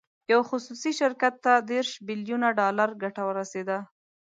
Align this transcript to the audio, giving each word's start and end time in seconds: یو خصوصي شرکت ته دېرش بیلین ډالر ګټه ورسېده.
یو 0.31 0.41
خصوصي 0.49 0.91
شرکت 1.01 1.33
ته 1.45 1.53
دېرش 1.71 1.89
بیلین 2.05 2.43
ډالر 2.59 2.89
ګټه 3.03 3.21
ورسېده. 3.25 3.77